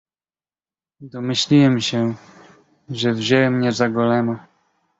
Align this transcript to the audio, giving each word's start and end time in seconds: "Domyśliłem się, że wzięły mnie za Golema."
"Domyśliłem 1.01 1.79
się, 1.81 2.13
że 2.89 3.13
wzięły 3.13 3.49
mnie 3.51 3.71
za 3.71 3.89
Golema." 3.89 4.47